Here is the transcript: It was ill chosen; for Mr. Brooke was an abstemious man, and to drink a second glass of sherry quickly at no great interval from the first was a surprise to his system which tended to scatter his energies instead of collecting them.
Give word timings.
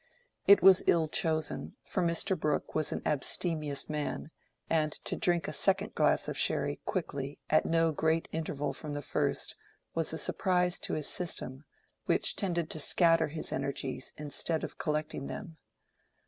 It 0.47 0.63
was 0.63 0.81
ill 0.87 1.07
chosen; 1.07 1.75
for 1.83 2.01
Mr. 2.01 2.35
Brooke 2.35 2.73
was 2.73 2.91
an 2.91 3.03
abstemious 3.05 3.87
man, 3.87 4.31
and 4.67 4.91
to 5.05 5.15
drink 5.15 5.47
a 5.47 5.53
second 5.53 5.93
glass 5.93 6.27
of 6.27 6.39
sherry 6.39 6.81
quickly 6.85 7.39
at 7.51 7.67
no 7.67 7.91
great 7.91 8.27
interval 8.31 8.73
from 8.73 8.93
the 8.93 9.03
first 9.03 9.55
was 9.93 10.11
a 10.11 10.17
surprise 10.17 10.79
to 10.79 10.95
his 10.95 11.07
system 11.07 11.65
which 12.07 12.35
tended 12.35 12.67
to 12.71 12.79
scatter 12.79 13.27
his 13.27 13.51
energies 13.53 14.11
instead 14.17 14.63
of 14.63 14.79
collecting 14.79 15.27
them. 15.27 15.57